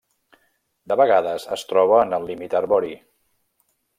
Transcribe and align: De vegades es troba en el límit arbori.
De 0.93 0.97
vegades 1.01 1.45
es 1.57 1.67
troba 1.73 2.01
en 2.05 2.17
el 2.19 2.27
límit 2.31 2.57
arbori. 2.63 2.93